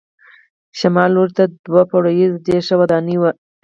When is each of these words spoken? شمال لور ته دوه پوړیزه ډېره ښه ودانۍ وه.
شمال 0.79 1.09
لور 1.15 1.29
ته 1.37 1.43
دوه 1.65 1.81
پوړیزه 1.89 2.37
ډېره 2.45 2.61
ښه 2.67 2.75
ودانۍ 2.81 3.15
وه. 3.19 3.31